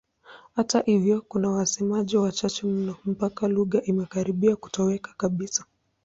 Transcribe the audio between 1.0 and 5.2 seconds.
kuna wasemaji wachache mno mpaka lugha imekaribia kutoweka